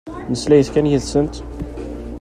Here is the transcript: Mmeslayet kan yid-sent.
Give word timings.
Mmeslayet 0.27 0.69
kan 0.73 0.89
yid-sent. 0.91 1.35